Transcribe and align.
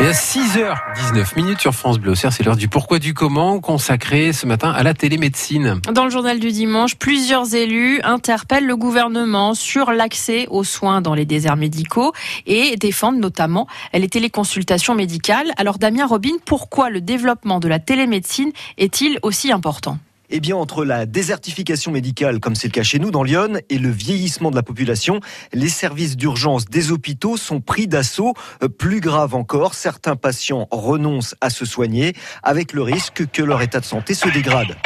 Et 0.00 0.06
à 0.06 0.12
6h19 0.12 1.34
minutes 1.34 1.60
sur 1.60 1.74
France 1.74 1.98
Bleu, 1.98 2.14
c'est 2.14 2.44
l'heure 2.44 2.56
du 2.56 2.68
pourquoi 2.68 3.00
du 3.00 3.14
comment 3.14 3.58
consacré 3.58 4.32
ce 4.32 4.46
matin 4.46 4.70
à 4.70 4.84
la 4.84 4.94
télémédecine. 4.94 5.80
Dans 5.92 6.04
le 6.04 6.10
journal 6.10 6.38
du 6.38 6.52
dimanche, 6.52 6.94
plusieurs 6.94 7.52
élus 7.56 8.00
interpellent 8.04 8.66
le 8.66 8.76
gouvernement 8.76 9.54
sur 9.54 9.90
l'accès 9.90 10.46
aux 10.50 10.62
soins 10.62 11.00
dans 11.00 11.14
les 11.14 11.24
déserts 11.24 11.56
médicaux 11.56 12.12
et 12.46 12.76
défendent 12.76 13.18
notamment 13.18 13.66
les 13.92 14.08
téléconsultations 14.08 14.94
médicales. 14.94 15.50
Alors 15.56 15.78
Damien 15.78 16.06
Robin, 16.06 16.36
pourquoi 16.46 16.90
le 16.90 17.00
développement 17.00 17.58
de 17.58 17.66
la 17.66 17.80
télémédecine 17.80 18.52
est-il 18.76 19.18
aussi 19.22 19.50
important? 19.50 19.98
Eh 20.30 20.40
bien, 20.40 20.56
entre 20.56 20.84
la 20.84 21.06
désertification 21.06 21.92
médicale, 21.92 22.40
comme 22.40 22.54
c'est 22.54 22.68
le 22.68 22.72
cas 22.72 22.82
chez 22.82 22.98
nous 22.98 23.10
dans 23.10 23.22
Lyon, 23.22 23.60
et 23.68 23.78
le 23.78 23.90
vieillissement 23.90 24.50
de 24.50 24.56
la 24.56 24.62
population, 24.62 25.20
les 25.52 25.68
services 25.68 26.16
d'urgence 26.16 26.66
des 26.66 26.92
hôpitaux 26.92 27.36
sont 27.36 27.60
pris 27.60 27.86
d'assaut. 27.86 28.34
Euh, 28.62 28.68
plus 28.68 29.00
grave 29.00 29.34
encore, 29.34 29.74
certains 29.74 30.16
patients 30.16 30.68
renoncent 30.70 31.34
à 31.40 31.50
se 31.50 31.64
soigner, 31.64 32.14
avec 32.42 32.72
le 32.72 32.82
risque 32.82 33.26
que 33.30 33.42
leur 33.42 33.62
état 33.62 33.80
de 33.80 33.84
santé 33.84 34.14
se 34.14 34.28
dégrade. 34.28 34.76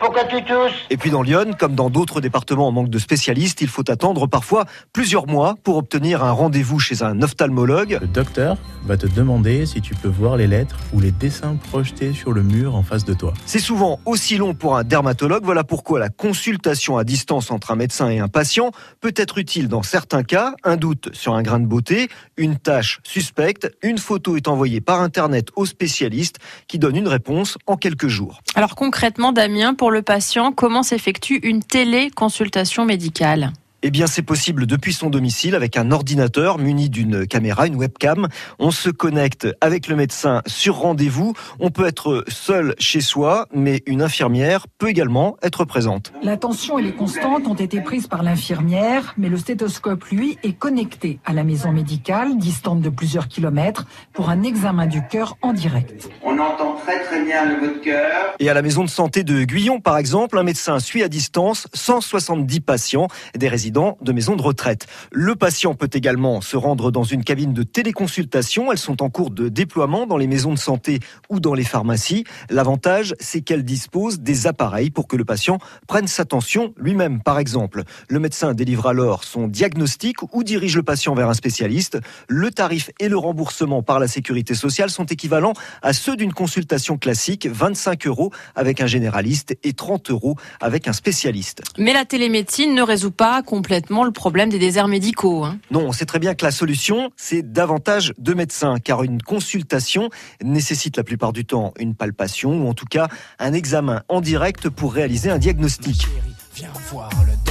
Pourquoi 0.00 0.24
tu 0.24 0.42
tousses 0.44 0.72
Et 0.90 0.96
puis 0.96 1.10
dans 1.10 1.22
Lyon, 1.22 1.52
comme 1.58 1.74
dans 1.74 1.90
d'autres 1.90 2.20
départements 2.20 2.68
en 2.68 2.72
manque 2.72 2.90
de 2.90 2.98
spécialistes, 2.98 3.60
il 3.60 3.68
faut 3.68 3.88
attendre 3.90 4.26
parfois 4.26 4.64
plusieurs 4.92 5.26
mois 5.26 5.56
pour 5.62 5.76
obtenir 5.76 6.24
un 6.24 6.32
rendez-vous 6.32 6.78
chez 6.78 7.02
un 7.02 7.20
ophtalmologue. 7.22 7.98
Le 8.00 8.06
docteur 8.06 8.56
va 8.84 8.96
te 8.96 9.06
demander 9.06 9.66
si 9.66 9.80
tu 9.80 9.94
peux 9.94 10.08
voir 10.08 10.36
les 10.36 10.46
lettres 10.46 10.76
ou 10.92 11.00
les 11.00 11.10
dessins 11.10 11.56
projetés 11.70 12.12
sur 12.12 12.32
le 12.32 12.42
mur 12.42 12.74
en 12.74 12.82
face 12.82 13.04
de 13.04 13.14
toi. 13.14 13.34
C'est 13.46 13.58
souvent 13.58 14.00
aussi 14.04 14.36
long 14.36 14.54
pour 14.54 14.76
un 14.76 14.84
dermatologue, 14.84 15.44
voilà 15.44 15.64
pourquoi 15.64 15.98
la 15.98 16.08
consultation 16.08 16.96
à 16.96 17.04
distance 17.04 17.50
entre 17.50 17.70
un 17.70 17.76
médecin 17.76 18.08
et 18.08 18.18
un 18.18 18.28
patient 18.28 18.70
peut 19.00 19.14
être 19.16 19.38
utile 19.38 19.68
dans 19.68 19.82
certains 19.82 20.22
cas. 20.22 20.54
Un 20.64 20.76
doute 20.76 21.10
sur 21.12 21.34
un 21.34 21.42
grain 21.42 21.60
de 21.60 21.66
beauté, 21.66 22.08
une 22.36 22.56
tâche 22.56 23.00
suspecte, 23.02 23.70
une 23.82 23.98
photo 23.98 24.36
est 24.36 24.48
envoyée 24.48 24.80
par 24.80 25.00
Internet 25.00 25.48
au 25.56 25.66
spécialiste 25.66 26.38
qui 26.66 26.78
donne 26.78 26.96
une 26.96 27.08
réponse 27.08 27.58
en 27.66 27.76
quelques 27.76 28.08
jours. 28.08 28.40
Alors 28.54 28.74
concrètement, 28.74 29.32
Damien, 29.32 29.74
pour 29.74 29.87
le 29.90 30.02
patient, 30.02 30.52
comment 30.52 30.82
s'effectue 30.82 31.38
une 31.42 31.62
téléconsultation 31.62 32.84
médicale? 32.84 33.52
Eh 33.82 33.90
bien, 33.90 34.08
c'est 34.08 34.22
possible 34.22 34.66
depuis 34.66 34.92
son 34.92 35.08
domicile 35.08 35.54
avec 35.54 35.76
un 35.76 35.92
ordinateur 35.92 36.58
muni 36.58 36.90
d'une 36.90 37.28
caméra, 37.28 37.68
une 37.68 37.76
webcam. 37.76 38.26
On 38.58 38.72
se 38.72 38.90
connecte 38.90 39.46
avec 39.60 39.86
le 39.86 39.94
médecin 39.94 40.42
sur 40.46 40.76
rendez-vous. 40.76 41.34
On 41.60 41.70
peut 41.70 41.86
être 41.86 42.24
seul 42.26 42.74
chez 42.80 43.00
soi, 43.00 43.46
mais 43.54 43.82
une 43.86 44.02
infirmière 44.02 44.66
peut 44.78 44.88
également 44.88 45.36
être 45.42 45.64
présente. 45.64 46.12
La 46.22 46.36
tension 46.36 46.78
et 46.78 46.82
les 46.82 46.92
constantes 46.92 47.46
ont 47.46 47.54
été 47.54 47.80
prises 47.80 48.08
par 48.08 48.24
l'infirmière, 48.24 49.14
mais 49.16 49.28
le 49.28 49.36
stéthoscope, 49.36 50.04
lui, 50.06 50.38
est 50.42 50.54
connecté 50.54 51.20
à 51.24 51.32
la 51.32 51.44
maison 51.44 51.70
médicale, 51.70 52.36
distante 52.36 52.80
de 52.80 52.88
plusieurs 52.88 53.28
kilomètres, 53.28 53.86
pour 54.12 54.28
un 54.28 54.42
examen 54.42 54.86
du 54.86 55.06
cœur 55.06 55.36
en 55.40 55.52
direct. 55.52 56.08
On 56.24 56.36
entend 56.38 56.74
très 56.84 57.04
très 57.04 57.24
bien 57.24 57.44
le 57.44 57.60
de 57.60 57.78
cœur. 57.78 58.34
Et 58.40 58.50
à 58.50 58.54
la 58.54 58.62
maison 58.62 58.82
de 58.82 58.90
santé 58.90 59.22
de 59.22 59.44
Guyon, 59.44 59.80
par 59.80 59.98
exemple, 59.98 60.36
un 60.36 60.42
médecin 60.42 60.80
suit 60.80 61.04
à 61.04 61.08
distance 61.08 61.68
170 61.74 62.60
patients, 62.60 63.06
des 63.36 63.48
résidents 63.48 63.67
de 63.70 64.12
maisons 64.12 64.36
de 64.36 64.42
retraite. 64.42 64.86
Le 65.12 65.34
patient 65.34 65.74
peut 65.74 65.90
également 65.92 66.40
se 66.40 66.56
rendre 66.56 66.90
dans 66.90 67.04
une 67.04 67.22
cabine 67.22 67.52
de 67.52 67.62
téléconsultation. 67.62 68.72
Elles 68.72 68.78
sont 68.78 69.02
en 69.02 69.10
cours 69.10 69.30
de 69.30 69.48
déploiement 69.48 70.06
dans 70.06 70.16
les 70.16 70.26
maisons 70.26 70.52
de 70.52 70.58
santé 70.58 71.00
ou 71.28 71.40
dans 71.40 71.54
les 71.54 71.64
pharmacies. 71.64 72.24
L'avantage, 72.50 73.14
c'est 73.20 73.42
qu'elles 73.42 73.64
disposent 73.64 74.20
des 74.20 74.46
appareils 74.46 74.90
pour 74.90 75.06
que 75.06 75.16
le 75.16 75.24
patient 75.24 75.58
prenne 75.86 76.08
sa 76.08 76.24
tension 76.24 76.72
lui-même. 76.76 77.20
Par 77.22 77.38
exemple, 77.38 77.82
le 78.08 78.18
médecin 78.18 78.54
délivre 78.54 78.86
alors 78.86 79.24
son 79.24 79.48
diagnostic 79.48 80.22
ou 80.32 80.42
dirige 80.42 80.76
le 80.76 80.82
patient 80.82 81.14
vers 81.14 81.28
un 81.28 81.34
spécialiste. 81.34 81.98
Le 82.28 82.50
tarif 82.50 82.90
et 83.00 83.08
le 83.08 83.18
remboursement 83.18 83.82
par 83.82 83.98
la 83.98 84.08
sécurité 84.08 84.54
sociale 84.54 84.90
sont 84.90 85.06
équivalents 85.06 85.52
à 85.82 85.92
ceux 85.92 86.16
d'une 86.16 86.32
consultation 86.32 86.96
classique, 86.96 87.46
25 87.46 88.06
euros 88.06 88.32
avec 88.54 88.80
un 88.80 88.86
généraliste 88.86 89.56
et 89.62 89.72
30 89.72 90.10
euros 90.10 90.36
avec 90.60 90.88
un 90.88 90.92
spécialiste. 90.92 91.62
Mais 91.78 91.92
la 91.92 92.04
télémédecine 92.04 92.74
ne 92.74 92.82
résout 92.82 93.10
pas 93.10 93.42
complètement 93.58 94.04
le 94.04 94.12
problème 94.12 94.50
des 94.50 94.60
déserts 94.60 94.86
médicaux. 94.86 95.44
Hein. 95.44 95.58
Non, 95.72 95.80
on 95.80 95.90
sait 95.90 96.06
très 96.06 96.20
bien 96.20 96.36
que 96.36 96.44
la 96.44 96.52
solution, 96.52 97.10
c'est 97.16 97.42
davantage 97.42 98.14
de 98.16 98.32
médecins, 98.32 98.76
car 98.78 99.02
une 99.02 99.20
consultation 99.20 100.10
nécessite 100.40 100.96
la 100.96 101.02
plupart 101.02 101.32
du 101.32 101.44
temps 101.44 101.72
une 101.80 101.96
palpation 101.96 102.62
ou 102.62 102.68
en 102.68 102.74
tout 102.74 102.86
cas 102.86 103.08
un 103.40 103.52
examen 103.52 104.02
en 104.08 104.20
direct 104.20 104.68
pour 104.68 104.94
réaliser 104.94 105.28
un 105.28 105.38
diagnostic. 105.38 106.06
viens 106.54 106.68
voir 106.88 107.10
le 107.26 107.32
docteur. 107.32 107.47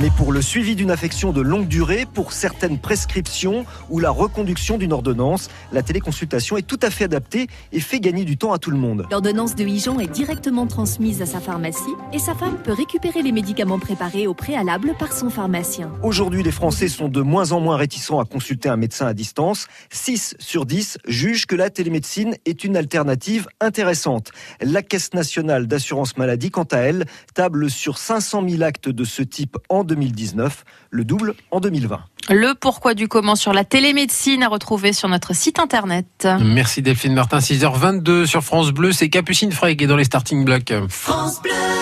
Mais 0.00 0.10
pour 0.10 0.30
le 0.30 0.40
suivi 0.40 0.76
d'une 0.76 0.92
affection 0.92 1.32
de 1.32 1.40
longue 1.40 1.66
durée, 1.66 2.06
pour 2.06 2.32
certaines 2.32 2.78
prescriptions 2.78 3.66
ou 3.90 3.98
la 3.98 4.10
reconduction 4.10 4.78
d'une 4.78 4.92
ordonnance, 4.92 5.48
la 5.72 5.82
téléconsultation 5.82 6.56
est 6.56 6.62
tout 6.62 6.78
à 6.82 6.90
fait 6.90 7.04
adaptée 7.04 7.48
et 7.72 7.80
fait 7.80 7.98
gagner 7.98 8.24
du 8.24 8.36
temps 8.36 8.52
à 8.52 8.58
tout 8.58 8.70
le 8.70 8.76
monde. 8.76 9.08
L'ordonnance 9.10 9.56
de 9.56 9.64
Hijon 9.64 9.98
est 9.98 10.06
directement 10.06 10.68
transmise 10.68 11.20
à 11.20 11.26
sa 11.26 11.40
pharmacie 11.40 11.80
et 12.12 12.20
sa 12.20 12.36
femme 12.36 12.58
peut 12.62 12.72
récupérer 12.72 13.22
les 13.22 13.32
médicaments 13.32 13.80
préparés 13.80 14.28
au 14.28 14.34
préalable 14.34 14.94
par 15.00 15.12
son 15.12 15.30
pharmacien. 15.30 15.90
Aujourd'hui, 16.04 16.44
les 16.44 16.52
Français 16.52 16.86
sont 16.86 17.08
de 17.08 17.20
moins 17.20 17.50
en 17.50 17.58
moins 17.58 17.76
réticents 17.76 18.20
à 18.20 18.24
consulter 18.24 18.68
un 18.68 18.76
médecin 18.76 19.06
à 19.06 19.14
distance. 19.14 19.66
6 19.90 20.36
sur 20.38 20.64
10 20.64 20.98
jugent 21.08 21.46
que 21.46 21.56
la 21.56 21.70
télémédecine 21.70 22.36
est 22.46 22.62
une 22.62 22.76
alternative 22.76 23.48
intéressante. 23.60 24.30
La 24.60 24.82
Caisse 24.82 25.12
nationale 25.12 25.66
d'assurance 25.66 26.16
maladie, 26.16 26.52
quant 26.52 26.68
à 26.70 26.78
elle, 26.78 27.04
table 27.34 27.68
sur 27.68 27.98
500 27.98 28.48
000 28.48 28.62
actes 28.62 28.88
de 28.88 29.02
ce 29.02 29.24
type 29.24 29.56
en 29.68 29.87
2019, 29.88 30.64
le 30.90 31.04
double 31.04 31.34
en 31.50 31.58
2020. 31.60 32.00
Le 32.30 32.54
pourquoi 32.54 32.94
du 32.94 33.08
comment 33.08 33.34
sur 33.34 33.52
la 33.52 33.64
télémédecine 33.64 34.42
à 34.42 34.48
retrouver 34.48 34.92
sur 34.92 35.08
notre 35.08 35.34
site 35.34 35.58
internet. 35.58 36.28
Merci 36.40 36.82
Delphine 36.82 37.14
Martin, 37.14 37.38
6h22 37.38 38.26
sur 38.26 38.44
France 38.44 38.70
Bleu, 38.70 38.92
c'est 38.92 39.08
Capucine 39.08 39.50
Frey 39.50 39.76
qui 39.76 39.84
est 39.84 39.86
dans 39.88 39.96
les 39.96 40.04
starting 40.04 40.44
blocks. 40.44 40.72
France 40.88 41.42
Bleu 41.42 41.78